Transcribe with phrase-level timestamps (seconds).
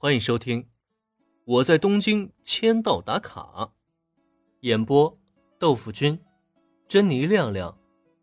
[0.00, 0.62] 欢迎收听
[1.44, 3.40] 《我在东京签到打卡》，
[4.60, 5.18] 演播：
[5.58, 6.24] 豆腐君、
[6.86, 7.76] 珍妮亮亮、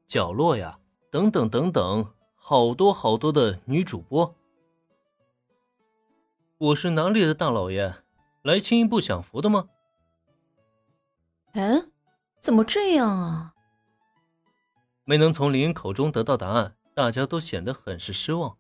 [0.08, 0.80] 角落呀，
[1.12, 4.34] 等等等等，好多好多的女主播。
[6.60, 7.94] 我是哪里的大老爷？
[8.42, 9.68] 来轻易不享福的吗？
[11.52, 11.84] 哎，
[12.40, 13.54] 怎么这样啊？
[15.04, 18.58] 没能从林英口中得到答案，大家都显得很是失望。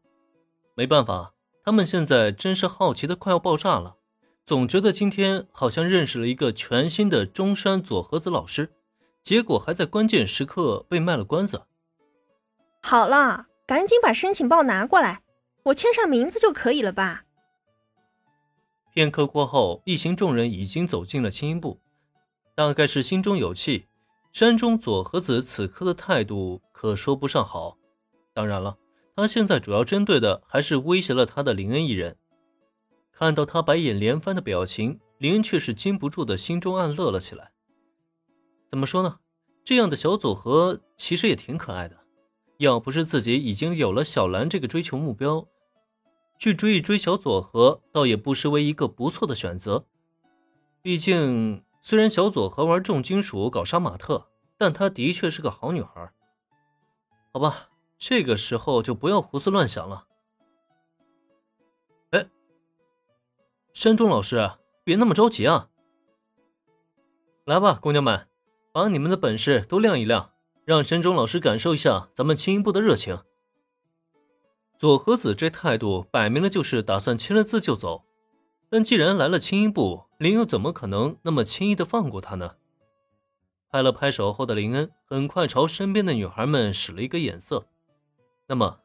[0.75, 1.31] 没办法。
[1.65, 3.95] 他们现在真是好奇的快要爆炸了，
[4.43, 8.75] 总觉得今天好像认识了一个全新的中山左和子老师，
[9.23, 11.63] 结果还在关键时刻被卖了关子。
[12.83, 15.23] 好了，赶紧把申请报拿过来，
[15.63, 17.23] 我签上名字就可以了吧？
[18.93, 21.79] 片刻过后，一行众人已经走进了青音部，
[22.53, 23.87] 大概是心中有气，
[24.31, 27.75] 山中左和子此刻的态度可说不上好。
[28.35, 28.77] 当然了。
[29.15, 32.17] 他现在主要针对的还是威胁了他的林恩一人。
[33.13, 37.51] 看到他白眼连翻的表情，林恩却是禁不住的心中暗乐了起来。
[38.67, 39.19] 怎么说呢？
[39.63, 41.97] 这样的小组合其实也挺可爱的。
[42.57, 45.47] 要不是自己已经有了小兰这个追求目标，
[46.37, 49.85] 去追一追小佐和，倒也不失为一个不错的选择。
[50.81, 56.11] 毕竟，虽然小佐和玩重金属、搞杀马特，但她的确是个好女孩。
[57.31, 57.69] 好吧。
[57.97, 60.07] 这个时候就不要胡思乱想了。
[62.11, 62.29] 哎，
[63.73, 64.51] 山中老师，
[64.83, 65.69] 别那么着急啊！
[67.45, 68.27] 来吧，姑娘们，
[68.71, 70.31] 把你们的本事都亮一亮，
[70.65, 73.17] 让山中老师感受一下咱们青音部的热情。
[74.77, 78.03] 佐和子这态度摆明了就是打算签了字就走，
[78.69, 82.55] 但既然来了青音部，林又怎么可能那么轻易的放过他呢？
[83.69, 87.67] 拍了拍手后的林恩，很快朝身边的女孩们使了一个眼色。
[88.47, 88.79] 那么，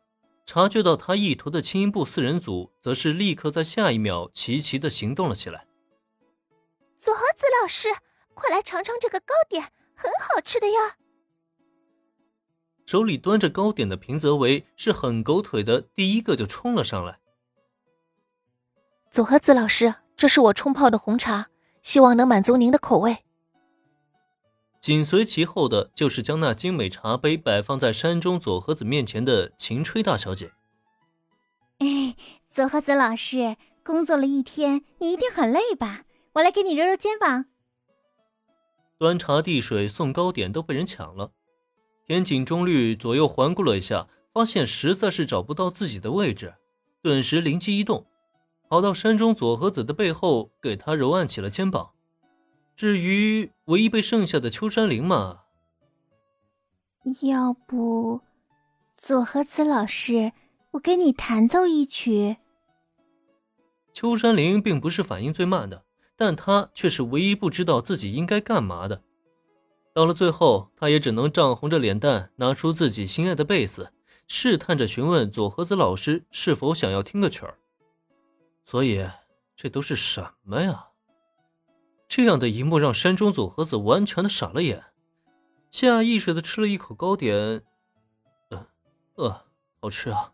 [0.46, 5.66] 察觉到他意图的青音部四人组，则是立刻在下一秒齐齐的行动了起来。
[6.96, 7.88] 佐和子老师，
[8.34, 9.62] 快来尝尝这个糕点，
[9.94, 10.96] 很好吃的呀！
[12.86, 17.20] 手里端着糕点的平泽唯是很狗腿的，第一个就冲了上来。
[19.10, 21.48] 佐和子老师，这是我冲泡的红茶，
[21.82, 23.24] 希望能满足您的口味。
[24.80, 30.52] 紧随其后的就是将那精美茶杯摆放在山中佐和子面前的晴吹大小姐。
[31.78, 32.16] 哎，
[32.50, 36.04] 佐和子老师，工作了一天，你一定很累吧？
[36.34, 37.44] 我来给你揉揉肩膀。
[38.96, 41.32] 端茶递水送糕点都被人抢了，
[42.06, 46.54] 田井中律左右环顾了一下，发现实在是找不到自己的位置，
[47.02, 48.06] 顿时灵机一动，
[48.70, 51.90] 跑到山中佐和子的背后，给他揉按起了肩膀。
[52.80, 55.42] 至于唯一被剩下的秋山绫嘛，
[57.20, 58.22] 要不，
[58.90, 60.32] 佐和子老师，
[60.70, 62.38] 我给你弹奏一曲。
[63.92, 65.84] 秋山绫并不是反应最慢的，
[66.16, 69.02] 但他却是唯一不知道自己应该干嘛的。
[69.92, 73.92] 到了最后，他也只能涨红着脸蛋，拿出自己心爱的贝斯，
[74.26, 77.58] 试探着询问佐和子老师是否想要听个曲儿。
[78.64, 79.06] 所以，
[79.54, 80.86] 这都是什么呀？
[82.10, 84.86] 这样的一幕让山中组和子完全的傻了眼，
[85.70, 87.62] 下意识的吃了一口糕点，
[88.48, 88.66] 呃，
[89.14, 89.44] 呃，
[89.80, 90.32] 好吃啊，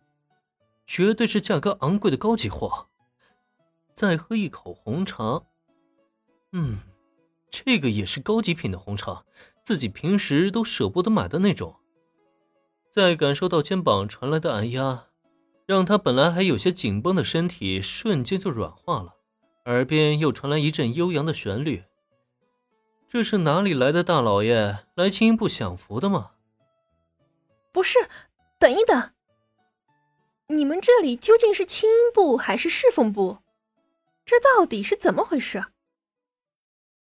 [0.86, 2.88] 绝对是价格昂贵的高级货。
[3.92, 5.42] 再喝一口红茶，
[6.52, 6.78] 嗯，
[7.50, 9.26] 这个也是高级品的红茶，
[9.62, 11.76] 自己平时都舍不得买的那种。
[12.90, 15.08] 再感受到肩膀传来的按压，
[15.66, 19.15] 让他本来还有些紧绷的身体瞬间就软化了。
[19.66, 21.82] 耳边又传来一阵悠扬的旋律，
[23.08, 26.30] 这是哪里来的大老爷来青音部享福的吗？
[27.72, 27.98] 不是，
[28.60, 29.10] 等一等，
[30.46, 33.38] 你们这里究竟是青音部还是侍奉部？
[34.24, 35.64] 这到底是怎么回事？